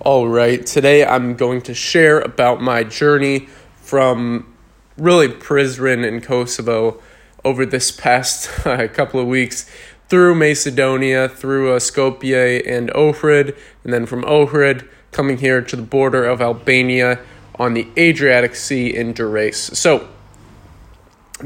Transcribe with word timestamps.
All 0.00 0.26
right, 0.28 0.66
today 0.66 1.04
I'm 1.04 1.36
going 1.36 1.62
to 1.62 1.72
share 1.72 2.20
about 2.20 2.60
my 2.60 2.82
journey 2.82 3.46
from 3.76 4.52
really 4.98 5.28
Prizren 5.28 6.04
in 6.04 6.20
Kosovo 6.20 7.00
over 7.44 7.64
this 7.64 7.92
past 7.92 8.50
uh, 8.66 8.88
couple 8.88 9.20
of 9.20 9.28
weeks 9.28 9.70
through 10.08 10.34
Macedonia, 10.34 11.28
through 11.28 11.72
uh, 11.72 11.78
Skopje 11.78 12.60
and 12.66 12.90
Ohrid, 12.90 13.56
and 13.84 13.92
then 13.92 14.04
from 14.04 14.24
Ohrid 14.24 14.86
coming 15.12 15.38
here 15.38 15.62
to 15.62 15.76
the 15.76 15.82
border 15.82 16.24
of 16.24 16.42
Albania 16.42 17.20
on 17.54 17.74
the 17.74 17.86
Adriatic 17.96 18.56
Sea 18.56 18.94
in 18.94 19.14
Durrës. 19.14 19.76
So, 19.76 20.08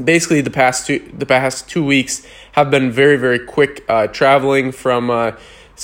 basically, 0.03 0.41
the 0.41 0.51
past 0.51 0.87
two 0.87 1.07
the 1.13 1.27
past 1.27 1.69
two 1.69 1.85
weeks 1.85 2.25
have 2.53 2.71
been 2.71 2.91
very 2.91 3.15
very 3.15 3.39
quick 3.39 3.85
uh, 3.87 4.07
traveling 4.07 4.71
from. 4.71 5.11
Uh, 5.11 5.33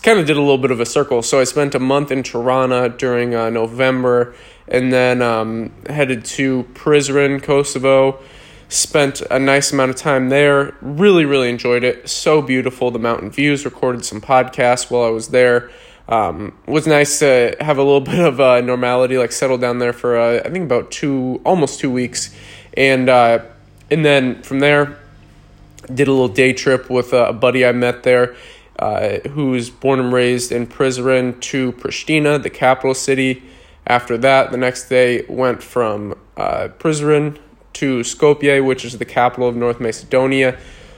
kind 0.01 0.19
of 0.19 0.25
did 0.25 0.37
a 0.37 0.41
little 0.41 0.57
bit 0.57 0.71
of 0.71 0.79
a 0.79 0.85
circle. 0.85 1.21
So 1.21 1.39
I 1.39 1.43
spent 1.43 1.75
a 1.75 1.79
month 1.79 2.11
in 2.11 2.23
Tirana 2.23 2.89
during 2.89 3.33
uh, 3.35 3.49
November, 3.49 4.35
and 4.67 4.91
then 4.91 5.21
um, 5.21 5.71
headed 5.87 6.25
to 6.25 6.63
Prizren, 6.73 7.41
Kosovo 7.41 8.19
spent 8.67 9.21
a 9.29 9.39
nice 9.39 9.71
amount 9.71 9.91
of 9.91 9.95
time 9.95 10.29
there. 10.29 10.75
Really, 10.81 11.25
really 11.25 11.49
enjoyed 11.49 11.83
it. 11.83 12.09
So 12.09 12.41
beautiful. 12.41 12.91
The 12.91 12.99
mountain 12.99 13.29
views. 13.29 13.65
Recorded 13.65 14.05
some 14.05 14.21
podcasts 14.21 14.89
while 14.89 15.03
I 15.03 15.09
was 15.09 15.29
there. 15.29 15.71
Um, 16.07 16.55
was 16.67 16.85
nice 16.85 17.19
to 17.19 17.55
have 17.59 17.77
a 17.77 17.83
little 17.83 18.01
bit 18.13 18.19
of 18.19 18.39
uh, 18.39 18.61
normality, 18.61 19.17
like 19.17 19.31
settle 19.31 19.57
down 19.57 19.79
there 19.79 19.93
for 19.93 20.17
uh, 20.17 20.41
I 20.45 20.49
think 20.49 20.65
about 20.65 20.91
two, 20.91 21.41
almost 21.43 21.79
two 21.79 21.91
weeks, 21.91 22.35
and 22.75 23.09
uh, 23.09 23.39
and 23.89 24.05
then 24.05 24.41
from 24.43 24.59
there, 24.59 24.97
did 25.93 26.07
a 26.07 26.11
little 26.11 26.27
day 26.27 26.53
trip 26.53 26.89
with 26.89 27.13
a 27.13 27.33
buddy 27.33 27.65
I 27.65 27.71
met 27.71 28.03
there, 28.03 28.35
uh, 28.79 29.19
who's 29.29 29.69
born 29.69 29.99
and 29.99 30.11
raised 30.13 30.51
in 30.51 30.67
Prizren 30.67 31.39
to 31.41 31.71
Pristina, 31.73 32.41
the 32.41 32.49
capital 32.49 32.93
city. 32.93 33.43
After 33.87 34.17
that, 34.17 34.51
the 34.51 34.57
next 34.57 34.89
day 34.89 35.25
went 35.29 35.61
from 35.61 36.17
uh, 36.37 36.69
Prizren 36.79 37.37
to 37.73 37.99
Skopje, 37.99 38.65
which 38.65 38.83
is 38.83 38.97
the 38.97 39.05
capital 39.05 39.47
of 39.47 39.55
North 39.55 39.79
Macedonia. 39.79 40.57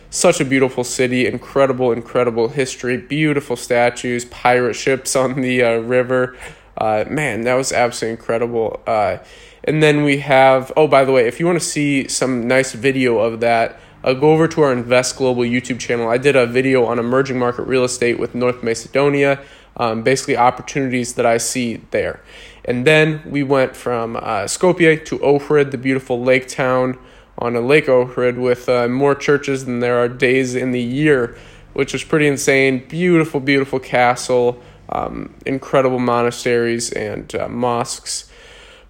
Such 0.10 0.40
a 0.40 0.46
beautiful 0.46 0.84
city, 0.84 1.28
incredible, 1.28 1.92
incredible 1.92 2.48
history, 2.48 2.98
beautiful 2.98 3.56
statues, 3.56 4.24
pirate 4.26 4.76
ships 4.76 5.16
on 5.16 5.42
the 5.42 5.64
uh, 5.64 5.78
river. 5.80 6.38
Uh, 6.78 7.04
man, 7.10 7.42
that 7.42 7.56
was 7.56 7.74
absolutely 7.74 8.18
incredible. 8.18 8.80
Uh, 8.88 9.18
and 9.64 9.84
then 9.84 10.04
we 10.04 10.20
have, 10.20 10.72
oh, 10.78 10.88
by 10.88 11.04
the 11.04 11.12
way, 11.12 11.28
if 11.28 11.40
you 11.40 11.46
want 11.46 11.60
to 11.60 11.66
see 11.66 12.08
some 12.08 12.48
nice 12.48 12.72
video 12.72 13.18
of 13.18 13.42
that, 13.42 13.80
uh, 14.04 14.14
go 14.14 14.32
over 14.32 14.48
to 14.48 14.62
our 14.62 14.72
Invest 14.72 15.18
Global 15.18 15.44
YouTube 15.44 15.80
channel. 15.80 16.10
I 16.10 16.18
did 16.18 16.36
a 16.36 16.46
video 16.46 16.86
on 16.86 17.00
emerging 17.00 17.40
market 17.40 17.64
real 17.64 17.84
estate 17.84 18.20
with 18.20 18.36
North 18.36 18.64
Macedonia, 18.64 19.40
um, 19.76 20.04
basically 20.04 20.38
opportunities 20.38 21.14
that 21.16 21.26
I 21.26 21.38
see 21.38 21.78
there. 21.92 22.22
And 22.66 22.86
then 22.86 23.22
we 23.26 23.44
went 23.44 23.76
from 23.76 24.16
uh, 24.18 24.46
Skopje 24.46 25.06
to 25.06 25.20
Ohrid, 25.20 25.72
the 25.72 25.78
beautiful 25.78 26.22
lake 26.22 26.48
town 26.48 26.98
on 27.38 27.56
a 27.56 27.62
Lake 27.62 27.86
Ohrid 27.86 28.38
with 28.38 28.68
uh, 28.68 28.88
more 28.88 29.16
churches 29.16 29.66
than 29.66 29.80
there 29.80 30.00
are 30.00 30.10
days 30.10 30.56
in 30.56 30.72
the 30.72 30.82
year, 30.82 31.38
which 31.74 31.94
was 31.94 32.04
pretty 32.04 32.28
insane. 32.28 32.86
Beautiful, 32.88 33.40
beautiful 33.40 33.80
castle, 33.80 34.62
um, 34.90 35.34
incredible 35.46 36.00
monasteries 36.00 36.92
and 36.92 37.34
uh, 37.36 37.48
mosques. 37.48 38.30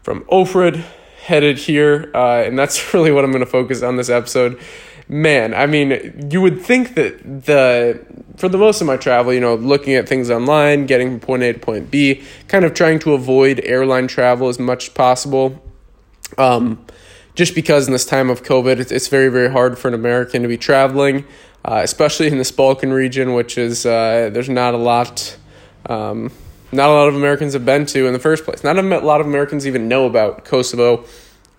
From 0.01 0.23
Ohrid, 0.25 0.83
headed 1.27 1.57
here, 1.57 2.11
uh, 2.15 2.43
and 2.43 2.57
that's 2.57 2.93
really 2.93 3.11
what 3.11 3.23
I'm 3.23 3.31
going 3.31 3.43
to 3.43 3.49
focus 3.49 3.83
on 3.83 3.97
this 3.97 4.09
episode 4.09 4.59
man, 5.09 5.53
I 5.53 5.65
mean, 5.65 6.29
you 6.29 6.41
would 6.41 6.61
think 6.61 6.95
that 6.95 7.45
the 7.45 8.05
for 8.37 8.49
the 8.49 8.57
most 8.57 8.81
of 8.81 8.87
my 8.87 8.97
travel, 8.97 9.33
you 9.33 9.39
know, 9.39 9.55
looking 9.55 9.95
at 9.95 10.07
things 10.07 10.29
online, 10.29 10.85
getting 10.85 11.11
from 11.11 11.19
point 11.19 11.43
A 11.43 11.53
to 11.53 11.59
point 11.59 11.89
B, 11.89 12.23
kind 12.47 12.65
of 12.65 12.73
trying 12.73 12.99
to 12.99 13.13
avoid 13.13 13.61
airline 13.63 14.07
travel 14.07 14.47
as 14.47 14.59
much 14.59 14.87
as 14.87 14.93
possible. 14.93 15.61
Um, 16.37 16.85
just 17.35 17.55
because 17.55 17.87
in 17.87 17.93
this 17.93 18.05
time 18.05 18.29
of 18.29 18.43
COVID, 18.43 18.91
it's, 18.91 19.07
very, 19.07 19.29
very 19.29 19.51
hard 19.51 19.77
for 19.77 19.87
an 19.87 19.93
American 19.93 20.41
to 20.41 20.47
be 20.47 20.57
traveling, 20.57 21.23
uh, 21.63 21.81
especially 21.83 22.27
in 22.27 22.37
this 22.37 22.51
Balkan 22.51 22.91
region, 22.91 23.33
which 23.33 23.57
is 23.57 23.85
uh, 23.85 24.29
there's 24.33 24.49
not 24.49 24.73
a 24.73 24.77
lot. 24.77 25.37
Um, 25.85 26.31
not 26.71 26.89
a 26.89 26.93
lot 26.93 27.07
of 27.07 27.15
Americans 27.15 27.53
have 27.53 27.65
been 27.65 27.85
to 27.87 28.07
in 28.07 28.13
the 28.13 28.19
first 28.19 28.45
place. 28.45 28.63
Not 28.63 28.77
a 28.77 28.81
lot 28.81 29.21
of 29.21 29.27
Americans 29.27 29.65
even 29.65 29.87
know 29.87 30.05
about 30.05 30.45
Kosovo 30.45 31.05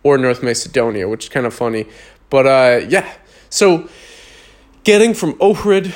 or 0.02 0.19
North 0.19 0.42
Macedonia, 0.42 1.08
which 1.08 1.24
is 1.24 1.28
kind 1.28 1.46
of 1.46 1.54
funny. 1.54 1.86
But 2.30 2.46
uh, 2.46 2.86
yeah, 2.88 3.10
so, 3.50 3.88
getting 4.84 5.14
from 5.14 5.34
Ohrid 5.34 5.94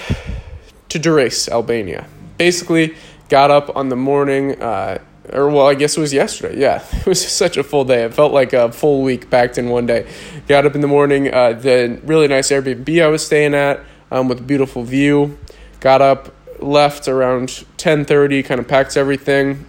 to 0.89 0.99
Durrës, 0.99 1.49
Albania. 1.50 2.06
Basically, 2.39 2.95
got 3.28 3.50
up 3.50 3.77
on 3.77 3.91
the 3.91 3.97
morning, 3.97 4.61
uh, 4.61 4.99
or 5.31 5.50
well, 5.50 5.67
I 5.67 5.75
guess 5.75 5.97
it 5.97 6.00
was 6.00 6.15
yesterday. 6.15 6.59
Yeah, 6.59 6.84
it 6.93 7.06
was 7.06 7.27
such 7.27 7.56
a 7.59 7.62
full 7.62 7.84
day. 7.84 8.05
It 8.05 8.15
felt 8.15 8.33
like 8.33 8.55
a 8.55 8.73
full 8.73 9.03
week 9.03 9.29
packed 9.31 9.59
in 9.59 9.69
one 9.69 9.87
day. 9.87 10.11
Got 10.49 10.65
up 10.65 10.75
in 10.75 10.81
the 10.81 10.89
morning, 10.89 11.33
uh, 11.33 11.53
the 11.53 12.00
really 12.05 12.27
nice 12.27 12.50
Airbnb 12.50 13.03
I 13.03 13.09
was 13.09 13.25
staying 13.25 13.55
at 13.55 13.84
um, 14.11 14.29
with 14.29 14.41
a 14.41 14.43
beautiful 14.44 14.83
view. 14.83 15.39
Got 15.81 16.00
up, 16.00 16.34
left 16.62 17.09
around 17.09 17.65
10:30, 17.77 18.45
kind 18.45 18.61
of 18.61 18.69
packed 18.69 18.97
everything. 18.97 19.67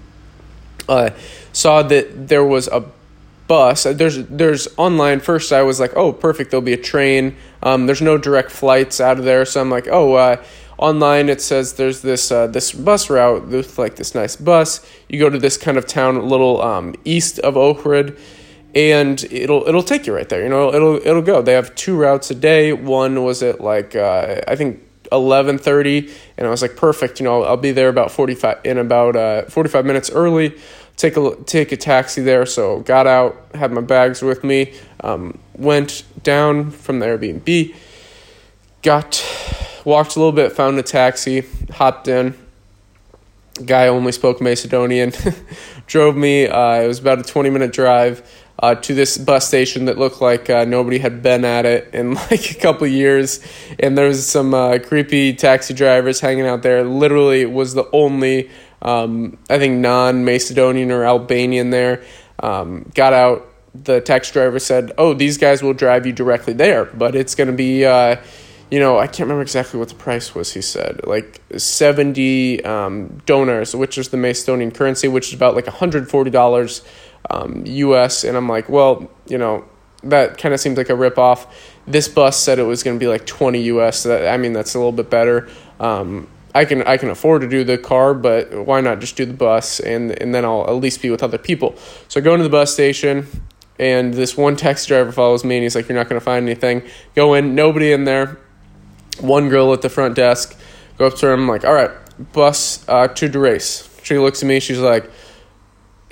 Uh, 0.88 1.12
saw 1.52 1.82
that 1.84 2.28
there 2.28 2.44
was 2.44 2.68
a 2.68 2.84
bus. 3.48 3.84
There's 3.84 4.26
there's 4.28 4.68
online. 4.78 5.20
First, 5.20 5.52
I 5.54 5.62
was 5.64 5.80
like, 5.80 5.96
oh, 5.96 6.12
perfect. 6.12 6.52
There'll 6.52 6.62
be 6.62 6.74
a 6.74 6.78
train. 6.78 7.36
Um, 7.62 7.86
there's 7.86 8.02
no 8.02 8.18
direct 8.18 8.52
flights 8.52 9.00
out 9.00 9.20
of 9.20 9.26
there, 9.26 9.46
so 9.46 9.62
I'm 9.62 9.70
like, 9.70 9.88
oh, 9.88 10.14
uh, 10.14 10.44
online 10.78 11.30
it 11.30 11.42
says 11.42 11.74
there's 11.74 12.02
this 12.02 12.32
uh, 12.32 12.48
this 12.48 12.72
bus 12.72 13.10
route 13.10 13.48
with 13.48 13.78
like 13.78 13.96
this 13.96 14.16
nice 14.16 14.36
bus. 14.36 14.86
You 15.10 15.20
go 15.20 15.30
to 15.30 15.40
this 15.40 15.58
kind 15.58 15.78
of 15.78 15.88
town 15.88 16.18
a 16.18 16.24
little 16.24 16.62
um, 16.62 16.96
east 17.06 17.40
of 17.40 17.56
Ohrid, 17.56 18.20
and 18.76 19.24
it'll 19.26 19.68
it'll 19.68 19.84
take 19.84 20.08
you 20.08 20.14
right 20.14 20.28
there. 20.28 20.44
You 20.44 20.50
know, 20.50 20.74
it'll 20.74 20.96
it'll 20.98 21.22
go. 21.22 21.42
They 21.42 21.54
have 21.54 21.74
two 21.76 21.96
routes 21.96 22.32
a 22.32 22.36
day. 22.36 22.74
One 22.74 23.24
was 23.24 23.44
at 23.44 23.62
like 23.62 23.96
uh, 23.96 24.42
I 24.48 24.56
think 24.56 24.83
eleven 25.14 25.58
thirty, 25.58 26.12
and 26.38 26.46
I 26.46 26.50
was 26.50 26.62
like, 26.62 26.76
perfect. 26.76 27.20
You 27.20 27.24
know, 27.24 27.44
I'll 27.44 27.56
be 27.56 27.72
there 27.72 27.88
about 27.88 28.12
forty 28.12 28.36
five 28.36 28.60
in 28.66 28.78
about 28.78 29.16
uh, 29.16 29.44
forty 29.44 29.70
five 29.70 29.86
minutes 29.86 30.10
early 30.10 30.58
take 30.98 31.18
a 31.18 31.36
take 31.46 31.72
a 31.72 31.78
taxi 31.78 32.22
there. 32.22 32.46
So 32.46 32.80
got 32.82 33.08
out, 33.08 33.36
had 33.54 33.72
my 33.72 33.82
bags 33.82 34.22
with 34.22 34.44
me, 34.44 34.74
um, 35.02 35.40
went 35.56 36.04
down 36.24 36.72
from 36.72 37.00
the 37.00 37.06
Airbnb, 37.06 37.76
got 38.82 39.24
walked 39.86 40.16
a 40.16 40.20
little 40.20 40.32
bit, 40.32 40.52
found 40.52 40.78
a 40.80 40.84
taxi, 40.84 41.44
hopped 41.72 42.08
in. 42.08 42.36
Guy 43.66 43.88
only 43.88 44.12
spoke 44.12 44.42
Macedonian, 44.42 45.14
drove 45.88 46.16
me. 46.16 46.48
Uh, 46.48 46.82
it 46.82 46.88
was 46.88 47.00
about 47.00 47.20
a 47.20 47.24
twenty 47.24 47.50
minute 47.50 47.72
drive. 47.72 48.28
Uh, 48.60 48.76
to 48.76 48.94
this 48.94 49.18
bus 49.18 49.48
station 49.48 49.86
that 49.86 49.98
looked 49.98 50.22
like 50.22 50.48
uh, 50.50 50.64
nobody 50.64 51.00
had 51.00 51.24
been 51.24 51.44
at 51.44 51.66
it 51.66 51.90
in 51.94 52.14
like 52.32 52.52
a 52.52 52.54
couple 52.54 52.86
years, 52.88 53.40
and 53.80 53.98
there 53.98 54.08
was 54.08 54.26
some 54.26 54.54
uh, 54.54 54.78
creepy 54.78 55.34
taxi 55.34 55.74
drivers 55.74 56.20
hanging 56.20 56.46
out 56.46 56.62
there. 56.62 56.84
Literally, 56.84 57.46
was 57.46 57.74
the 57.74 57.90
only 57.92 58.50
um, 58.84 59.38
I 59.50 59.58
think 59.58 59.80
non 59.80 60.26
Macedonian 60.26 60.92
or 60.92 61.06
Albanian 61.06 61.72
there. 61.72 62.04
Um, 62.40 62.92
got 62.94 63.14
out. 63.14 63.50
The 63.74 64.02
taxi 64.02 64.34
driver 64.34 64.60
said, 64.60 64.92
"Oh, 64.98 65.14
these 65.14 65.38
guys 65.38 65.64
will 65.64 65.74
drive 65.74 66.06
you 66.06 66.12
directly 66.14 66.54
there, 66.54 66.86
but 66.86 67.16
it's 67.16 67.34
going 67.34 67.48
to 67.48 67.56
be." 67.56 67.86
Uh, 67.86 68.18
you 68.70 68.80
know, 68.80 68.98
I 68.98 69.06
can't 69.06 69.22
remember 69.22 69.44
exactly 69.44 69.80
what 69.80 69.90
the 69.90 69.96
price 69.96 70.34
was. 70.34 70.54
He 70.54 70.62
said 70.62 71.02
like 71.06 71.42
seventy 71.58 72.64
um, 72.66 73.22
dinars, 73.26 73.76
which 73.76 73.98
is 73.98 74.10
the 74.10 74.18
Macedonian 74.18 74.72
currency, 74.72 75.08
which 75.08 75.30
is 75.30 75.34
about 75.34 75.56
like 75.56 75.68
hundred 75.68 76.10
forty 76.10 76.30
dollars 76.30 76.84
um, 77.30 77.64
U.S. 77.66 78.24
And 78.24 78.38
I'm 78.38 78.50
like, 78.50 78.70
well, 78.70 79.10
you 79.28 79.38
know, 79.38 79.66
that 80.04 80.38
kind 80.38 80.54
of 80.54 80.60
seems 80.60 80.78
like 80.78 80.90
a 80.90 80.96
rip 80.96 81.18
off. 81.18 81.48
This 81.88 82.08
bus 82.08 82.38
said 82.38 82.60
it 82.60 82.64
was 82.64 82.84
going 82.84 82.98
to 82.98 83.04
be 83.04 83.08
like 83.08 83.26
twenty 83.26 83.62
U.S. 83.64 84.02
So 84.02 84.10
that, 84.10 84.34
I 84.34 84.38
mean, 84.38 84.54
that's 84.54 84.76
a 84.76 84.78
little 84.78 84.92
bit 84.92 85.10
better. 85.10 85.50
Um, 85.80 86.28
I 86.56 86.66
can 86.66 86.84
I 86.84 86.98
can 86.98 87.10
afford 87.10 87.42
to 87.42 87.48
do 87.48 87.64
the 87.64 87.78
car, 87.78 88.14
but 88.14 88.54
why 88.66 88.82
not 88.82 89.00
just 89.00 89.16
do 89.16 89.26
the 89.26 89.34
bus 89.34 89.80
and 89.80 90.12
and 90.22 90.36
then 90.36 90.46
I'll 90.46 90.68
at 90.68 90.76
least 90.76 91.02
be 91.02 91.10
with 91.10 91.24
other 91.24 91.38
people. 91.38 91.76
So 92.08 92.20
I 92.20 92.24
go 92.24 92.34
into 92.34 92.44
the 92.44 92.50
bus 92.50 92.74
station 92.74 93.28
and 93.80 94.14
this 94.14 94.38
one 94.38 94.56
taxi 94.56 94.88
driver 94.88 95.12
follows 95.12 95.44
me 95.44 95.56
and 95.56 95.64
he's 95.64 95.76
like, 95.76 95.90
You're 95.90 95.98
not 95.98 96.10
gonna 96.10 96.22
find 96.22 96.46
anything. 96.46 96.84
Go 97.16 97.34
in, 97.34 97.56
nobody 97.56 97.92
in 97.92 98.04
there. 98.04 98.40
One 99.20 99.50
girl 99.50 99.74
at 99.74 99.82
the 99.82 99.90
front 99.90 100.16
desk. 100.16 100.58
Go 100.98 101.08
up 101.08 101.16
to 101.16 101.26
her, 101.26 101.34
I'm 101.34 101.48
like, 101.48 101.66
All 101.66 101.74
right, 101.74 101.92
bus 102.34 102.88
uh, 102.88 103.08
to 103.08 103.30
Durrës. 103.30 103.90
She 104.04 104.20
looks 104.20 104.44
at 104.44 104.48
me, 104.48 104.60
she's 104.60 104.80
like 104.80 105.10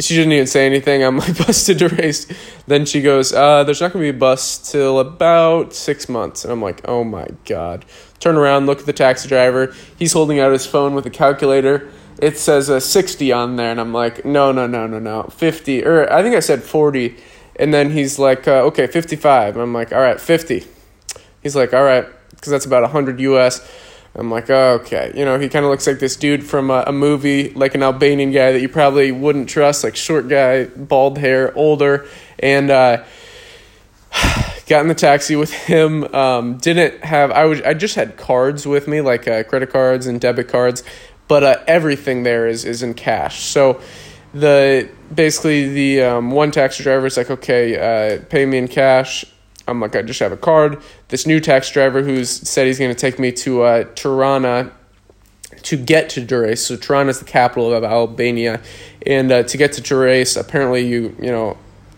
she 0.01 0.15
didn't 0.15 0.33
even 0.33 0.47
say 0.47 0.65
anything. 0.65 1.03
I'm 1.03 1.17
like, 1.19 1.37
bus 1.37 1.65
to 1.65 1.75
Durrës. 1.75 2.31
Then 2.67 2.85
she 2.85 3.01
goes, 3.01 3.33
uh, 3.33 3.63
there's 3.63 3.81
not 3.81 3.91
to 3.93 3.99
be 3.99 4.09
a 4.09 4.13
bus 4.13 4.71
till 4.71 4.99
about 4.99 5.73
six 5.73 6.09
months. 6.09 6.43
And 6.43 6.51
I'm 6.51 6.61
like, 6.61 6.81
oh 6.87 7.03
my 7.03 7.27
God. 7.45 7.85
Turn 8.19 8.35
around, 8.35 8.65
look 8.65 8.79
at 8.79 8.85
the 8.85 8.93
taxi 8.93 9.27
driver. 9.27 9.73
He's 9.97 10.13
holding 10.13 10.39
out 10.39 10.51
his 10.51 10.65
phone 10.65 10.93
with 10.93 11.05
a 11.05 11.09
calculator. 11.09 11.89
It 12.21 12.37
says 12.37 12.69
a 12.69 12.79
60 12.79 13.31
on 13.31 13.55
there. 13.55 13.71
And 13.71 13.79
I'm 13.79 13.93
like, 13.93 14.25
no, 14.25 14.51
no, 14.51 14.67
no, 14.67 14.85
no, 14.87 14.99
no. 14.99 15.23
50. 15.23 15.85
Or 15.85 16.11
I 16.11 16.21
think 16.21 16.35
I 16.35 16.39
said 16.39 16.63
40. 16.63 17.15
And 17.55 17.73
then 17.73 17.91
he's 17.91 18.19
like, 18.19 18.47
uh, 18.47 18.63
okay, 18.65 18.87
55. 18.87 19.55
And 19.55 19.63
I'm 19.63 19.73
like, 19.73 19.91
all 19.91 20.01
right, 20.01 20.19
50. 20.19 20.65
He's 21.41 21.55
like, 21.55 21.73
all 21.73 21.83
right, 21.83 22.05
because 22.29 22.51
that's 22.51 22.65
about 22.65 22.83
100 22.83 23.19
US. 23.19 23.67
I'm 24.15 24.29
like, 24.29 24.49
oh, 24.49 24.79
okay. 24.81 25.11
You 25.15 25.23
know, 25.23 25.39
he 25.39 25.47
kind 25.47 25.63
of 25.63 25.71
looks 25.71 25.87
like 25.87 25.99
this 25.99 26.17
dude 26.17 26.43
from 26.43 26.69
a, 26.69 26.83
a, 26.87 26.91
movie, 26.91 27.51
like 27.51 27.75
an 27.75 27.83
Albanian 27.83 28.31
guy 28.31 28.51
that 28.51 28.61
you 28.61 28.67
probably 28.67 29.11
wouldn't 29.11 29.47
trust, 29.47 29.83
like 29.83 29.95
short 29.95 30.27
guy, 30.27 30.65
bald 30.65 31.17
hair, 31.17 31.57
older. 31.57 32.07
And 32.39 32.69
uh, 32.69 33.05
got 34.67 34.81
in 34.81 34.89
the 34.89 34.95
taxi 34.95 35.37
with 35.37 35.53
him. 35.53 36.13
Um, 36.13 36.57
didn't 36.57 37.03
have, 37.05 37.31
I, 37.31 37.45
was, 37.45 37.61
I 37.61 37.73
just 37.73 37.95
had 37.95 38.17
cards 38.17 38.67
with 38.67 38.87
me, 38.87 38.99
like 38.99 39.29
uh, 39.29 39.43
credit 39.43 39.69
cards 39.69 40.07
and 40.07 40.19
debit 40.19 40.49
cards, 40.49 40.83
but 41.29 41.43
uh, 41.43 41.57
everything 41.65 42.23
there 42.23 42.47
is, 42.47 42.65
is 42.65 42.83
in 42.83 42.93
cash. 42.95 43.43
So 43.43 43.79
the 44.33 44.89
basically 45.13 45.69
the 45.69 46.01
um, 46.01 46.31
one 46.31 46.51
taxi 46.51 46.83
driver 46.83 47.05
is 47.05 47.15
like, 47.15 47.29
okay, 47.29 48.17
uh, 48.17 48.25
pay 48.29 48.45
me 48.45 48.57
in 48.57 48.67
cash 48.67 49.23
I'm 49.71 49.79
like, 49.79 49.95
I 49.95 50.03
just 50.03 50.19
have 50.19 50.31
a 50.31 50.37
card. 50.37 50.81
This 51.07 51.25
new 51.25 51.39
taxi 51.39 51.73
driver 51.73 52.03
who's 52.03 52.29
said 52.29 52.67
he's 52.67 52.77
going 52.77 52.93
to 52.93 52.99
take 52.99 53.17
me 53.17 53.31
to 53.31 53.63
uh, 53.63 53.83
Tirana 53.95 54.71
to 55.63 55.77
get 55.77 56.09
to 56.09 56.21
Durrës. 56.21 56.59
So 56.59 56.75
Tirana 56.75 57.09
is 57.09 57.19
the 57.19 57.25
capital 57.25 57.73
of 57.73 57.83
Albania, 57.83 58.61
and 59.05 59.31
uh, 59.31 59.43
to 59.43 59.57
get 59.57 59.73
to 59.73 59.81
Durrës, 59.81 60.39
apparently 60.39 60.87
you 60.87 61.15
you 61.19 61.31
know, 61.31 61.57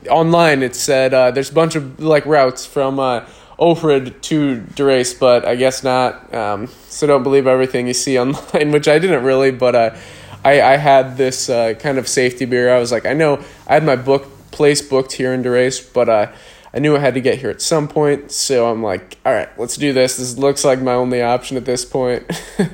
online 0.10 0.64
it 0.64 0.76
said 0.76 1.14
uh, 1.14 1.32
there's 1.32 1.50
a 1.50 1.54
bunch 1.54 1.76
of 1.76 2.00
like 2.00 2.26
routes 2.26 2.66
from 2.66 3.00
uh, 3.00 3.26
Ohrid 3.60 4.22
to 4.22 4.62
Durrës, 4.76 5.20
but 5.20 5.46
I 5.46 5.56
guess 5.56 5.84
not. 5.84 6.34
Um, 6.34 6.68
so 6.88 7.08
don't 7.08 7.24
believe 7.24 7.48
everything 7.48 7.88
you 7.88 7.94
see 7.94 8.20
online, 8.20 8.72
which 8.72 8.88
I 8.88 9.00
didn't 9.00 9.24
really, 9.24 9.52
but 9.52 9.76
uh, 9.76 9.96
I 10.44 10.62
I 10.62 10.78
had 10.78 11.18
this 11.18 11.50
uh, 11.50 11.74
kind 11.76 11.98
of 11.98 12.08
safety 12.08 12.46
beer. 12.46 12.74
I 12.74 12.80
was 12.80 12.92
like, 12.92 13.06
I 13.06 13.14
know 13.14 13.44
I 13.68 13.74
had 13.76 13.84
my 13.84 13.96
book 13.96 14.28
place 14.52 14.82
booked 14.82 15.14
here 15.14 15.34
in 15.34 15.44
Durrës, 15.44 15.94
but 15.94 16.10
uh 16.10 16.32
I 16.76 16.80
knew 16.80 16.96
I 16.96 17.00
had 17.00 17.14
to 17.14 17.22
get 17.22 17.38
here 17.38 17.52
at 17.52 17.62
some 17.62 17.88
point, 17.88 18.32
so 18.32 18.70
I'm 18.72 18.82
like, 18.82 19.18
all 19.24 19.32
right, 19.32 19.48
let's 19.60 19.78
do 19.78 19.94
this. 19.94 20.18
This 20.18 20.38
looks 20.40 20.66
like 20.66 20.82
my 20.82 20.94
only 20.94 21.22
option 21.22 21.56
at 21.56 21.66
this 21.66 21.86
point. 21.86 22.24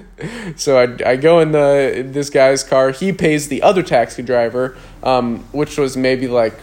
so 0.56 0.80
I, 0.80 1.12
I 1.12 1.16
go 1.18 1.40
in 1.42 1.52
the 1.52 2.08
this 2.08 2.30
guy's 2.30 2.64
car. 2.64 2.92
He 2.92 3.12
pays 3.12 3.50
the 3.50 3.62
other 3.62 3.84
taxi 3.84 4.24
driver, 4.24 4.78
um, 5.04 5.40
which 5.52 5.78
was 5.78 5.98
maybe 5.98 6.30
like 6.30 6.58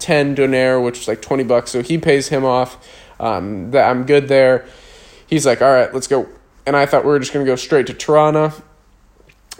ten 0.00 0.34
dinar, 0.34 0.80
which 0.80 0.98
was 0.98 1.08
like 1.08 1.22
twenty 1.22 1.44
bucks. 1.44 1.70
So 1.70 1.80
he 1.80 1.96
pays 1.96 2.28
him 2.28 2.44
off. 2.44 2.88
Um, 3.20 3.70
that 3.70 3.88
I'm 3.88 4.04
good 4.04 4.26
there. 4.26 4.66
He's 5.28 5.46
like, 5.46 5.62
all 5.62 5.72
right, 5.72 5.94
let's 5.94 6.08
go. 6.08 6.26
And 6.66 6.76
I 6.76 6.86
thought 6.86 7.04
we 7.04 7.10
were 7.10 7.20
just 7.20 7.32
gonna 7.32 7.44
go 7.44 7.54
straight 7.54 7.86
to 7.86 7.94
Tirana 7.94 8.52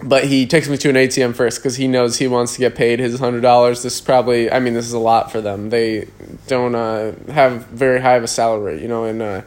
but 0.03 0.25
he 0.25 0.45
takes 0.45 0.67
me 0.67 0.77
to 0.77 0.89
an 0.89 0.95
ATM 0.95 1.35
first 1.35 1.59
because 1.59 1.77
he 1.77 1.87
knows 1.87 2.17
he 2.17 2.27
wants 2.27 2.53
to 2.53 2.59
get 2.59 2.75
paid 2.75 2.99
his 2.99 3.19
hundred 3.19 3.41
dollars. 3.41 3.83
This 3.83 3.95
is 3.95 4.01
probably, 4.01 4.51
I 4.51 4.59
mean, 4.59 4.73
this 4.73 4.85
is 4.85 4.93
a 4.93 4.99
lot 4.99 5.31
for 5.31 5.41
them. 5.41 5.69
They 5.69 6.07
don't 6.47 6.75
uh, 6.75 7.13
have 7.31 7.65
very 7.67 8.01
high 8.01 8.15
of 8.15 8.23
a 8.23 8.27
salary, 8.27 8.81
you 8.81 8.87
know. 8.87 9.05
And 9.05 9.21
uh, 9.21 9.41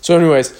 so, 0.00 0.16
anyways, 0.16 0.58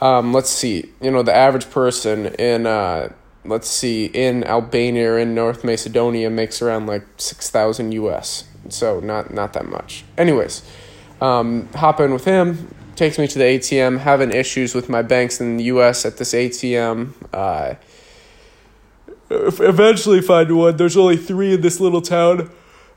um, 0.00 0.32
let's 0.32 0.50
see. 0.50 0.90
You 1.00 1.10
know, 1.10 1.22
the 1.22 1.34
average 1.34 1.70
person 1.70 2.26
in 2.36 2.66
uh, 2.66 3.12
let's 3.44 3.68
see 3.68 4.06
in 4.06 4.44
Albania 4.44 5.12
or 5.12 5.18
in 5.18 5.34
North 5.34 5.62
Macedonia 5.64 6.30
makes 6.30 6.62
around 6.62 6.86
like 6.86 7.04
six 7.18 7.50
thousand 7.50 7.92
US. 7.92 8.44
So 8.68 9.00
not 9.00 9.32
not 9.32 9.52
that 9.52 9.66
much. 9.66 10.04
Anyways, 10.16 10.62
um, 11.20 11.68
hop 11.74 12.00
in 12.00 12.12
with 12.12 12.24
him. 12.24 12.74
Takes 12.96 13.18
me 13.18 13.28
to 13.28 13.38
the 13.38 13.44
ATM. 13.44 13.98
Having 13.98 14.32
issues 14.32 14.74
with 14.74 14.88
my 14.88 15.02
banks 15.02 15.38
in 15.38 15.58
the 15.58 15.64
U.S. 15.64 16.06
at 16.06 16.16
this 16.16 16.32
ATM. 16.32 17.12
Uh, 17.32 17.74
eventually 19.30 20.20
find 20.20 20.56
one. 20.56 20.76
There's 20.76 20.96
only 20.96 21.16
three 21.16 21.54
in 21.54 21.60
this 21.60 21.80
little 21.80 22.02
town 22.02 22.50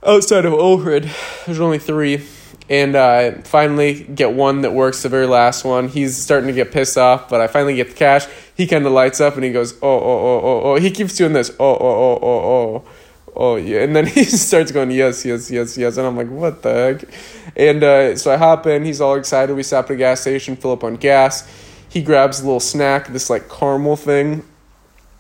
outside 0.06 0.46
of 0.46 0.54
Ohrid. 0.54 1.12
There's 1.46 1.60
only 1.60 1.80
three. 1.80 2.26
And 2.70 2.96
uh, 2.96 3.42
finally 3.42 4.04
get 4.04 4.34
one 4.34 4.62
that 4.62 4.74
works, 4.74 5.02
the 5.02 5.10
very 5.10 5.26
last 5.26 5.66
one. 5.66 5.88
He's 5.88 6.16
starting 6.16 6.48
to 6.48 6.54
get 6.54 6.72
pissed 6.72 7.00
off, 7.00 7.28
but 7.28 7.42
I 7.42 7.48
finally 7.48 7.76
get 7.76 7.90
the 7.90 7.96
cash. 7.96 8.28
He 8.56 8.68
kind 8.68 8.86
of 8.86 8.92
lights 8.92 9.20
up 9.20 9.36
and 9.36 9.44
he 9.44 9.52
goes, 9.52 9.74
oh, 9.82 9.88
oh, 9.88 10.02
oh, 10.02 10.42
oh, 10.44 10.62
oh. 10.66 10.76
He 10.80 10.92
keeps 10.92 11.16
doing 11.16 11.34
this, 11.34 11.50
oh, 11.60 11.76
oh, 11.76 11.80
oh, 11.80 12.20
oh, 12.22 12.84
oh. 12.86 12.90
Oh, 13.36 13.56
yeah. 13.56 13.82
And 13.82 13.96
then 13.96 14.06
he 14.08 14.24
starts 14.24 14.72
going, 14.72 14.92
yes, 14.92 15.26
yes, 15.26 15.50
yes, 15.50 15.78
yes. 15.78 15.98
And 15.98 16.06
I'm 16.06 16.16
like, 16.16 16.30
what 16.30 16.62
the 16.62 16.74
heck? 16.74 17.10
And 17.56 17.84
uh, 17.84 18.16
so 18.18 18.32
I 18.32 18.38
hop 18.38 18.68
in. 18.68 18.86
He's 18.86 19.02
all 19.02 19.16
excited. 19.16 19.56
We 19.56 19.64
stop 19.64 19.86
at 19.86 19.92
a 19.92 19.96
gas 19.96 20.22
station, 20.22 20.56
fill 20.56 20.74
up 20.74 20.84
on 20.84 20.96
gas. 20.96 21.50
He 21.90 22.04
grabs 22.04 22.40
a 22.40 22.44
little 22.44 22.60
snack, 22.60 23.08
this 23.08 23.32
like 23.32 23.50
caramel 23.50 23.96
thing 23.96 24.44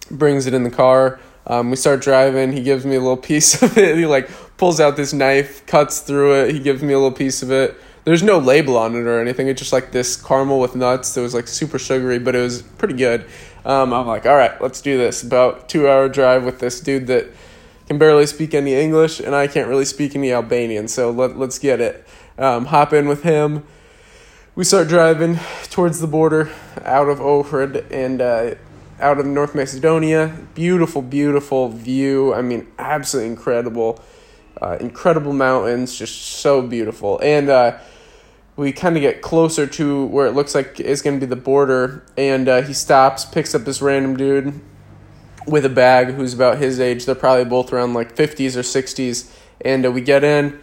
brings 0.09 0.45
it 0.45 0.53
in 0.53 0.63
the 0.63 0.69
car. 0.69 1.19
Um, 1.47 1.71
we 1.71 1.75
start 1.75 2.01
driving. 2.01 2.51
He 2.51 2.61
gives 2.61 2.85
me 2.85 2.95
a 2.95 2.99
little 2.99 3.17
piece 3.17 3.61
of 3.61 3.77
it. 3.77 3.97
He 3.97 4.05
like 4.05 4.29
pulls 4.57 4.79
out 4.79 4.95
this 4.95 5.13
knife, 5.13 5.65
cuts 5.65 5.99
through 6.01 6.43
it. 6.43 6.53
He 6.53 6.59
gives 6.59 6.83
me 6.83 6.93
a 6.93 6.97
little 6.97 7.15
piece 7.15 7.41
of 7.41 7.51
it. 7.51 7.75
There's 8.05 8.23
no 8.23 8.39
label 8.39 8.77
on 8.77 8.95
it 8.95 9.07
or 9.07 9.19
anything. 9.19 9.47
It's 9.47 9.59
just 9.59 9.73
like 9.73 9.91
this 9.91 10.21
caramel 10.21 10.59
with 10.59 10.75
nuts. 10.75 11.15
It 11.17 11.21
was 11.21 11.33
like 11.33 11.47
super 11.47 11.79
sugary, 11.79 12.19
but 12.19 12.35
it 12.35 12.41
was 12.41 12.61
pretty 12.61 12.95
good. 12.95 13.25
Um, 13.65 13.93
I'm 13.93 14.07
like, 14.07 14.25
all 14.25 14.35
right, 14.35 14.59
let's 14.61 14.81
do 14.81 14.97
this. 14.97 15.21
About 15.21 15.69
two 15.69 15.87
hour 15.87 16.07
drive 16.07 16.43
with 16.43 16.59
this 16.59 16.79
dude 16.79 17.07
that 17.07 17.27
can 17.87 17.97
barely 17.97 18.25
speak 18.25 18.53
any 18.53 18.73
English, 18.73 19.19
and 19.19 19.35
I 19.35 19.47
can't 19.47 19.67
really 19.67 19.85
speak 19.85 20.15
any 20.15 20.31
Albanian. 20.31 20.87
So 20.87 21.11
let 21.11 21.37
let's 21.37 21.59
get 21.59 21.81
it. 21.81 22.07
Um, 22.37 22.65
hop 22.65 22.93
in 22.93 23.07
with 23.07 23.23
him. 23.23 23.65
We 24.55 24.63
start 24.63 24.87
driving 24.87 25.39
towards 25.69 25.99
the 25.99 26.07
border 26.07 26.51
out 26.83 27.09
of 27.09 27.19
Ohrid, 27.19 27.89
and 27.91 28.21
uh, 28.21 28.55
out 28.99 29.19
of 29.19 29.25
North 29.25 29.55
Macedonia. 29.55 30.35
Beautiful, 30.53 31.01
beautiful 31.01 31.69
view. 31.69 32.33
I 32.33 32.41
mean, 32.41 32.67
absolutely 32.77 33.31
incredible. 33.31 34.01
Uh, 34.61 34.77
incredible 34.79 35.33
mountains, 35.33 35.97
just 35.97 36.21
so 36.21 36.61
beautiful. 36.61 37.19
And 37.23 37.49
uh, 37.49 37.77
we 38.55 38.71
kind 38.73 38.97
of 38.97 39.01
get 39.01 39.21
closer 39.21 39.65
to 39.65 40.05
where 40.07 40.27
it 40.27 40.31
looks 40.31 40.53
like 40.53 40.79
is 40.79 41.01
going 41.01 41.19
to 41.19 41.25
be 41.25 41.29
the 41.29 41.39
border. 41.39 42.05
And 42.17 42.49
uh, 42.49 42.61
he 42.61 42.73
stops, 42.73 43.25
picks 43.25 43.55
up 43.55 43.63
this 43.63 43.81
random 43.81 44.17
dude 44.17 44.59
with 45.47 45.65
a 45.65 45.69
bag 45.69 46.09
who's 46.09 46.33
about 46.33 46.57
his 46.57 46.79
age. 46.79 47.05
They're 47.05 47.15
probably 47.15 47.45
both 47.45 47.71
around 47.71 47.93
like 47.93 48.15
50s 48.15 48.55
or 48.55 48.61
60s. 48.61 49.31
And 49.61 49.85
uh, 49.85 49.91
we 49.91 50.01
get 50.01 50.23
in. 50.23 50.59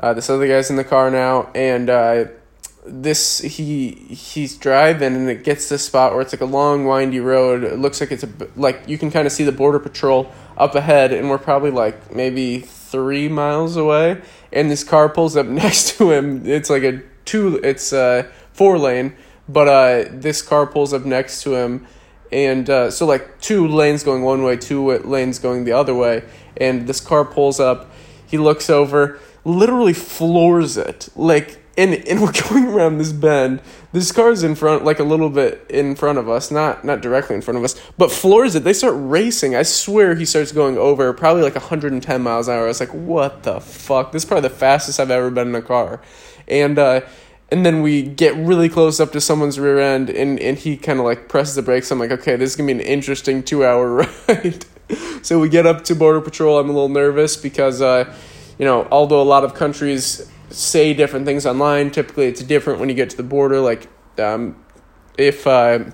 Uh, 0.00 0.14
this 0.14 0.30
other 0.30 0.46
guy's 0.46 0.70
in 0.70 0.76
the 0.76 0.84
car 0.84 1.10
now. 1.10 1.50
And 1.54 1.88
uh, 1.88 2.24
this 2.88 3.38
he 3.38 3.90
he's 3.90 4.56
driving 4.56 5.14
and 5.14 5.28
it 5.28 5.44
gets 5.44 5.68
to 5.68 5.74
the 5.74 5.78
spot 5.78 6.12
where 6.12 6.20
it's 6.20 6.32
like 6.32 6.40
a 6.40 6.46
long 6.46 6.84
windy 6.84 7.20
road. 7.20 7.64
It 7.64 7.78
looks 7.78 8.00
like 8.00 8.12
it's 8.12 8.24
a 8.24 8.28
like 8.56 8.82
you 8.86 8.98
can 8.98 9.10
kind 9.10 9.26
of 9.26 9.32
see 9.32 9.44
the 9.44 9.52
border 9.52 9.78
patrol 9.78 10.32
up 10.56 10.74
ahead 10.74 11.12
and 11.12 11.30
we're 11.30 11.38
probably 11.38 11.70
like 11.70 12.14
maybe 12.14 12.60
three 12.60 13.28
miles 13.28 13.76
away 13.76 14.20
and 14.52 14.70
this 14.70 14.84
car 14.84 15.08
pulls 15.08 15.36
up 15.36 15.46
next 15.64 15.96
to 15.98 16.10
him. 16.10 16.46
It's 16.46 16.70
like 16.70 16.82
a 16.82 17.02
two 17.24 17.60
it's 17.62 17.92
a 17.92 18.30
four 18.52 18.78
lane 18.78 19.14
but 19.48 19.68
uh 19.68 20.10
this 20.10 20.42
car 20.42 20.66
pulls 20.66 20.92
up 20.92 21.04
next 21.04 21.42
to 21.42 21.54
him 21.54 21.86
and 22.30 22.68
uh, 22.68 22.90
so 22.90 23.06
like 23.06 23.40
two 23.40 23.66
lanes 23.66 24.02
going 24.02 24.22
one 24.22 24.42
way 24.42 24.56
two 24.56 24.98
lanes 24.98 25.38
going 25.38 25.64
the 25.64 25.72
other 25.72 25.94
way 25.94 26.22
and 26.56 26.86
this 26.86 27.00
car 27.00 27.24
pulls 27.24 27.60
up. 27.60 27.90
He 28.26 28.36
looks 28.36 28.68
over 28.68 29.18
literally 29.44 29.94
floors 29.94 30.76
it. 30.76 31.08
Like 31.16 31.58
and 31.78 31.94
and 31.94 32.20
we're 32.20 32.32
going 32.50 32.66
around 32.66 32.98
this 32.98 33.12
bend. 33.12 33.62
This 33.92 34.12
car's 34.12 34.42
in 34.42 34.54
front, 34.54 34.84
like 34.84 34.98
a 34.98 35.04
little 35.04 35.30
bit 35.30 35.64
in 35.70 35.94
front 35.94 36.18
of 36.18 36.28
us, 36.28 36.50
not 36.50 36.84
not 36.84 37.00
directly 37.00 37.36
in 37.36 37.40
front 37.40 37.56
of 37.56 37.64
us, 37.64 37.80
but 37.96 38.10
floors 38.10 38.54
it. 38.54 38.64
They 38.64 38.74
start 38.74 38.94
racing. 38.96 39.54
I 39.54 39.62
swear 39.62 40.14
he 40.14 40.26
starts 40.26 40.52
going 40.52 40.76
over 40.76 41.10
probably 41.14 41.42
like 41.42 41.54
110 41.54 42.22
miles 42.22 42.48
an 42.48 42.54
hour. 42.54 42.64
I 42.64 42.66
was 42.66 42.80
like, 42.80 42.92
what 42.92 43.44
the 43.44 43.60
fuck? 43.60 44.12
This 44.12 44.24
is 44.24 44.28
probably 44.28 44.48
the 44.48 44.54
fastest 44.54 45.00
I've 45.00 45.10
ever 45.10 45.30
been 45.30 45.48
in 45.48 45.54
a 45.54 45.62
car, 45.62 46.02
and. 46.46 46.78
uh 46.78 47.00
and 47.50 47.64
then 47.64 47.80
we 47.80 48.02
get 48.02 48.36
really 48.36 48.68
close 48.68 49.00
up 49.00 49.10
to 49.12 49.22
someone's 49.22 49.58
rear 49.58 49.78
end 49.78 50.10
and, 50.10 50.38
and 50.38 50.58
he 50.58 50.76
kind 50.76 50.98
of 50.98 51.06
like 51.06 51.30
presses 51.30 51.54
the 51.54 51.62
brakes 51.62 51.90
i'm 51.90 51.98
like 51.98 52.10
okay 52.10 52.36
this 52.36 52.50
is 52.50 52.56
to 52.56 52.62
be 52.62 52.72
an 52.72 52.78
interesting 52.78 53.42
two 53.42 53.64
hour 53.64 54.06
ride 54.28 54.66
so 55.22 55.40
we 55.40 55.48
get 55.48 55.64
up 55.66 55.82
to 55.82 55.94
border 55.94 56.20
patrol 56.20 56.58
i'm 56.58 56.68
a 56.68 56.72
little 56.72 56.90
nervous 56.90 57.38
because 57.38 57.80
uh, 57.80 58.04
you 58.58 58.66
know 58.66 58.86
although 58.90 59.22
a 59.22 59.24
lot 59.24 59.44
of 59.44 59.54
countries 59.54 60.30
say 60.50 60.94
different 60.94 61.26
things 61.26 61.46
online. 61.46 61.90
Typically, 61.90 62.26
it's 62.26 62.42
different 62.42 62.80
when 62.80 62.88
you 62.88 62.94
get 62.94 63.10
to 63.10 63.16
the 63.16 63.22
border. 63.22 63.60
Like, 63.60 63.88
um, 64.18 64.56
if 65.16 65.46
uh, 65.46 65.84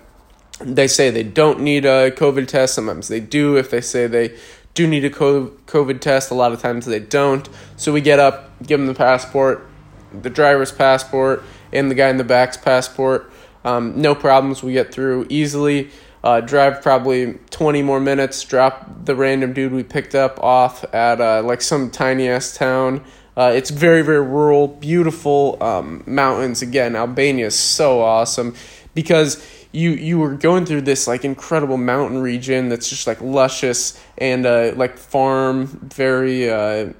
they 0.61 0.87
say 0.87 1.11
they 1.11 1.23
don't 1.23 1.61
need 1.61 1.85
a 1.85 2.11
COVID 2.11 2.47
test, 2.47 2.75
sometimes 2.75 3.09
they 3.09 3.21
do. 3.21 3.57
If 3.57 3.71
they 3.71 3.81
say 3.81 4.07
they 4.07 4.37
do 4.75 4.87
need 4.87 5.05
a 5.05 5.11
COVID 5.11 6.01
test, 6.01 6.31
a 6.31 6.35
lot 6.35 6.53
of 6.53 6.61
times 6.61 6.87
they 6.87 7.01
don't. 7.01 7.49
So 7.77 7.93
we 7.93 8.01
get 8.01 8.19
up, 8.19 8.51
give 8.67 8.81
them 8.81 8.87
the 8.87 8.95
passport, 8.95 9.67
the 10.13 10.31
driver's 10.31 10.73
passport, 10.73 11.43
and 11.73 11.91
the 11.91 11.95
guy 11.95 12.09
in 12.09 12.17
the 12.17 12.25
back's 12.25 12.57
passport. 12.57 13.31
Um, 13.65 14.01
no 14.01 14.15
problems. 14.15 14.63
We 14.63 14.73
get 14.73 14.93
through 14.93 15.27
easily. 15.29 15.91
Uh, 16.23 16.41
drive 16.41 16.81
probably 16.81 17.35
20 17.51 17.83
more 17.83 18.01
minutes, 18.01 18.43
drop 18.45 19.05
the 19.05 19.15
random 19.15 19.53
dude 19.53 19.73
we 19.73 19.83
picked 19.83 20.15
up 20.15 20.43
off 20.43 20.83
at 20.95 21.21
uh, 21.21 21.43
like 21.43 21.61
some 21.61 21.91
tiny 21.91 22.29
ass 22.29 22.57
town 22.57 23.05
uh, 23.37 23.53
it's 23.55 23.71
very, 23.71 24.03
very 24.03 24.21
rural, 24.21 24.69
beautiful 24.69 25.59
um, 25.61 26.03
mountains. 26.07 26.63
Again, 26.63 26.95
Albania 26.95 27.47
is 27.47 27.59
so 27.59 28.01
awesome 28.01 28.55
because 28.95 29.45
you 29.73 29.91
you 29.91 30.19
were 30.21 30.35
going 30.35 30.65
through 30.65 30.83
this 30.83 31.09
like 31.09 31.25
incredible 31.25 31.77
mountain 31.77 32.21
region 32.21 32.69
that's 32.69 32.89
just 32.89 33.09
like 33.09 33.21
luscious 33.21 34.01
and 34.19 34.47
uh, 34.47 34.73
like 34.77 34.97
farm, 34.97 35.67
very. 35.93 36.49
Uh, 36.51 36.93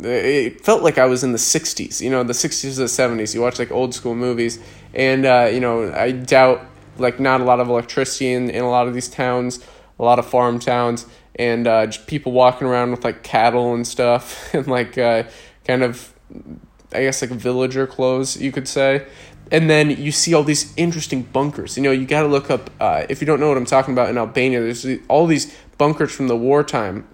it 0.00 0.64
felt 0.64 0.82
like 0.82 0.98
I 0.98 1.04
was 1.04 1.22
in 1.22 1.32
the 1.32 1.38
'60s, 1.38 2.00
you 2.00 2.10
know, 2.10 2.22
the 2.22 2.32
'60s 2.32 2.78
or 2.78 2.82
the 2.82 3.22
'70s. 3.22 3.34
You 3.34 3.42
watch 3.42 3.58
like 3.58 3.70
old 3.70 3.94
school 3.94 4.14
movies, 4.14 4.58
and 4.94 5.26
uh, 5.26 5.50
you 5.52 5.60
know, 5.60 5.92
I 5.92 6.12
doubt 6.12 6.64
like 6.98 7.20
not 7.20 7.40
a 7.40 7.44
lot 7.44 7.60
of 7.60 7.68
electricity 7.68 8.32
in, 8.32 8.48
in 8.50 8.62
a 8.62 8.70
lot 8.70 8.88
of 8.88 8.94
these 8.94 9.08
towns, 9.08 9.62
a 9.98 10.02
lot 10.02 10.18
of 10.18 10.26
farm 10.26 10.58
towns, 10.58 11.06
and 11.36 11.66
uh, 11.66 11.88
people 12.06 12.32
walking 12.32 12.66
around 12.66 12.90
with 12.92 13.04
like 13.04 13.22
cattle 13.22 13.74
and 13.74 13.86
stuff, 13.86 14.52
and 14.54 14.66
like 14.66 14.96
uh, 14.96 15.24
kind 15.64 15.82
of, 15.82 16.14
I 16.92 17.02
guess 17.02 17.22
like 17.22 17.30
villager 17.30 17.86
clothes, 17.86 18.40
you 18.40 18.52
could 18.52 18.68
say. 18.68 19.06
And 19.52 19.68
then 19.68 19.90
you 19.90 20.10
see 20.10 20.32
all 20.32 20.42
these 20.42 20.72
interesting 20.76 21.22
bunkers. 21.22 21.76
You 21.76 21.82
know, 21.82 21.90
you 21.90 22.06
got 22.06 22.22
to 22.22 22.28
look 22.28 22.50
up, 22.50 22.70
uh, 22.80 23.04
if 23.08 23.20
you 23.20 23.26
don't 23.26 23.40
know 23.40 23.48
what 23.48 23.58
I'm 23.58 23.66
talking 23.66 23.92
about 23.92 24.08
in 24.08 24.16
Albania, 24.16 24.60
there's 24.60 24.86
all 25.08 25.26
these 25.26 25.54
bunkers 25.76 26.12
from 26.12 26.28
the 26.28 26.36
wartime, 26.36 27.06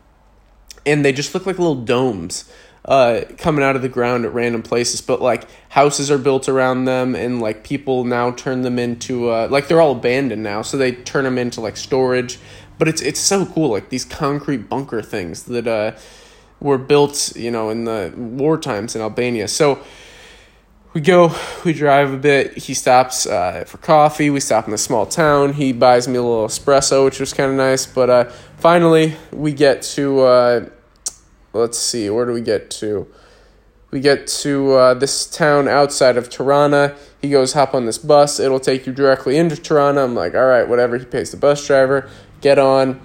and 0.86 1.04
they 1.04 1.12
just 1.12 1.34
look 1.34 1.46
like 1.46 1.58
little 1.58 1.82
domes 1.82 2.50
uh, 2.84 3.22
coming 3.38 3.64
out 3.64 3.76
of 3.76 3.82
the 3.82 3.88
ground 3.88 4.24
at 4.24 4.32
random 4.32 4.62
places, 4.62 5.00
but 5.00 5.20
like 5.20 5.46
houses 5.70 6.10
are 6.10 6.18
built 6.18 6.48
around 6.48 6.84
them, 6.84 7.14
and 7.14 7.40
like 7.40 7.64
people 7.64 8.04
now 8.04 8.30
turn 8.30 8.62
them 8.62 8.78
into 8.78 9.28
uh, 9.28 9.48
like 9.50 9.68
they're 9.68 9.80
all 9.80 9.92
abandoned 9.92 10.42
now, 10.42 10.62
so 10.62 10.76
they 10.76 10.92
turn 10.92 11.24
them 11.24 11.38
into 11.38 11.60
like 11.60 11.76
storage. 11.76 12.38
But 12.78 12.88
it's 12.88 13.02
it's 13.02 13.20
so 13.20 13.44
cool, 13.44 13.70
like 13.70 13.90
these 13.90 14.04
concrete 14.04 14.68
bunker 14.68 15.02
things 15.02 15.44
that 15.44 15.66
uh, 15.66 15.92
were 16.60 16.78
built, 16.78 17.34
you 17.36 17.50
know, 17.50 17.70
in 17.70 17.84
the 17.84 18.12
war 18.16 18.58
times 18.58 18.94
in 18.94 19.02
Albania. 19.02 19.48
So 19.48 19.82
we 20.92 21.00
go, 21.00 21.34
we 21.64 21.72
drive 21.72 22.12
a 22.12 22.16
bit. 22.16 22.58
He 22.58 22.74
stops 22.74 23.26
uh, 23.26 23.64
for 23.66 23.78
coffee. 23.78 24.30
We 24.30 24.40
stop 24.40 24.68
in 24.68 24.74
a 24.74 24.78
small 24.78 25.06
town. 25.06 25.54
He 25.54 25.72
buys 25.72 26.06
me 26.06 26.16
a 26.16 26.22
little 26.22 26.46
espresso, 26.46 27.04
which 27.04 27.20
was 27.20 27.32
kind 27.32 27.50
of 27.50 27.56
nice. 27.56 27.86
But 27.86 28.10
uh, 28.10 28.24
finally, 28.58 29.14
we 29.32 29.52
get 29.52 29.82
to 29.82 30.20
uh, 30.20 30.68
let's 31.52 31.78
see, 31.78 32.08
where 32.10 32.26
do 32.26 32.32
we 32.32 32.40
get 32.40 32.70
to? 32.70 33.06
We 33.90 34.00
get 34.00 34.26
to 34.28 34.72
uh, 34.72 34.94
this 34.94 35.26
town 35.26 35.66
outside 35.66 36.16
of 36.16 36.30
Tirana. 36.30 36.94
He 37.20 37.30
goes, 37.30 37.54
hop 37.54 37.74
on 37.74 37.86
this 37.86 37.98
bus. 37.98 38.38
It'll 38.38 38.60
take 38.60 38.86
you 38.86 38.92
directly 38.92 39.36
into 39.36 39.56
Tirana. 39.56 40.04
I'm 40.04 40.14
like, 40.14 40.34
all 40.34 40.46
right, 40.46 40.68
whatever. 40.68 40.96
He 40.96 41.04
pays 41.04 41.32
the 41.32 41.36
bus 41.36 41.66
driver. 41.66 42.08
Get 42.40 42.58
on. 42.58 43.00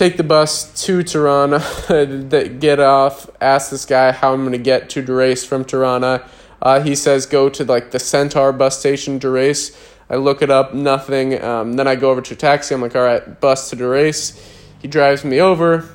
Take 0.00 0.16
the 0.16 0.24
bus 0.24 0.72
to 0.86 1.02
Tirana. 1.02 1.58
get 2.58 2.80
off. 2.80 3.28
Ask 3.38 3.70
this 3.70 3.84
guy 3.84 4.12
how 4.12 4.32
I'm 4.32 4.40
going 4.40 4.52
to 4.52 4.58
get 4.58 4.88
to 4.88 5.02
Durrës 5.02 5.44
from 5.44 5.62
Tirana. 5.62 6.26
Uh, 6.62 6.80
he 6.80 6.94
says, 6.94 7.26
go 7.26 7.50
to 7.50 7.64
like 7.66 7.90
the 7.90 7.98
Centaur 7.98 8.50
bus 8.54 8.78
station, 8.80 9.20
Durrës. 9.20 9.78
I 10.08 10.16
look 10.16 10.40
it 10.40 10.48
up, 10.48 10.72
nothing. 10.72 11.38
Um, 11.44 11.74
then 11.74 11.86
I 11.86 11.96
go 11.96 12.10
over 12.10 12.22
to 12.22 12.32
a 12.32 12.36
taxi. 12.38 12.74
I'm 12.74 12.80
like, 12.80 12.96
all 12.96 13.02
right, 13.02 13.38
bus 13.42 13.68
to 13.68 13.76
Durrës. 13.76 14.42
He 14.80 14.88
drives 14.88 15.22
me 15.22 15.38
over 15.38 15.86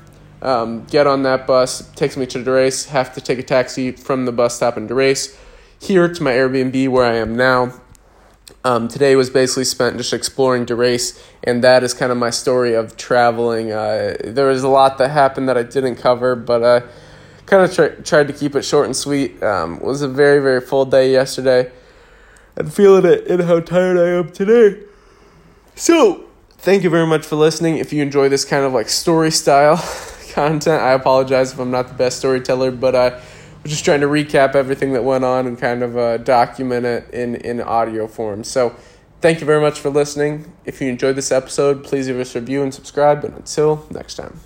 um, 0.44 0.86
get 0.86 1.08
on 1.08 1.24
that 1.24 1.48
bus, 1.48 1.90
takes 1.94 2.16
me 2.16 2.28
to 2.28 2.38
Durrës, 2.44 2.90
have 2.90 3.12
to 3.16 3.22
take 3.22 3.40
a 3.40 3.44
taxi 3.44 3.92
from 3.92 4.26
the 4.26 4.32
bus 4.32 4.58
stop 4.58 4.78
in 4.78 4.88
Durrës 4.88 5.36
here 5.82 6.08
to 6.08 6.22
my 6.22 6.32
Airbnb 6.32 6.90
where 6.90 7.06
I 7.06 7.16
am 7.16 7.36
now. 7.36 7.74
Um, 8.66 8.88
today 8.88 9.16
was 9.16 9.30
basically 9.30 9.64
spent 9.64 9.96
just 9.98 10.12
exploring 10.12 10.66
Durrës, 10.66 11.24
and 11.44 11.64
that 11.64 11.84
is 11.84 11.94
kind 11.94 12.12
of 12.12 12.18
my 12.18 12.32
story 12.32 12.74
of 12.74 12.98
traveling. 12.98 13.72
Uh, 13.72 14.16
there 14.24 14.48
was 14.48 14.64
a 14.64 14.68
lot 14.68 14.98
that 14.98 15.12
happened 15.12 15.48
that 15.50 15.56
I 15.56 15.62
didn't 15.62 15.98
cover, 15.98 16.36
but 16.36 16.64
I 16.64 16.78
uh, 16.78 16.88
kind 17.46 17.62
of 17.62 17.72
try, 17.72 17.90
tried 17.90 18.28
to 18.28 18.34
keep 18.34 18.56
it 18.56 18.64
short 18.64 18.88
and 18.88 18.96
sweet. 18.96 19.44
Um, 19.44 19.76
it 19.76 19.84
was 19.84 20.02
a 20.02 20.08
very, 20.08 20.42
very 20.42 20.62
full 20.62 20.86
day 20.86 21.12
yesterday, 21.12 21.72
and 22.56 22.74
feeling 22.74 23.06
it 23.06 23.28
in 23.28 23.42
how 23.42 23.60
tired 23.60 24.00
I 24.00 24.18
am 24.18 24.32
today. 24.32 24.82
So, 25.76 26.26
thank 26.58 26.82
you 26.82 26.90
very 26.90 27.06
much 27.06 27.24
for 27.24 27.36
listening. 27.36 27.78
If 27.78 27.94
you 27.94 28.02
enjoy 28.02 28.30
this 28.30 28.46
kind 28.46 28.66
of 28.66 28.74
like 28.74 28.90
story 28.90 29.30
style, 29.30 29.78
content. 30.36 30.82
I 30.82 30.94
apologize 30.94 31.54
if 31.54 31.60
I'm 31.60 31.70
not 31.70 31.88
the 31.88 31.94
best 31.94 32.18
storyteller, 32.18 32.72
but 32.72 32.96
I 32.96 33.10
was 33.12 33.22
just 33.66 33.86
trying 33.86 34.02
to 34.02 34.08
recap 34.08 34.56
everything 34.56 34.94
that 34.94 35.04
went 35.04 35.24
on 35.24 35.48
and 35.48 35.58
kind 35.58 35.84
of 35.84 35.98
uh, 35.98 36.18
document 36.18 36.86
it 36.86 37.10
in, 37.12 37.36
in 37.36 37.62
audio 37.62 38.08
form. 38.08 38.44
So, 38.44 38.76
thank 39.22 39.40
you 39.40 39.46
very 39.46 39.62
much 39.62 39.80
for 39.80 39.90
listening. 39.90 40.54
If 40.66 40.82
you 40.82 40.90
enjoyed 40.90 41.16
this 41.16 41.32
episode, 41.32 41.84
please 41.84 42.08
leave 42.08 42.20
us 42.20 42.36
a 42.36 42.40
review 42.40 42.64
and 42.64 42.74
subscribe. 42.74 43.24
And 43.24 43.36
until 43.36 43.88
next 43.92 44.16
time. 44.16 44.40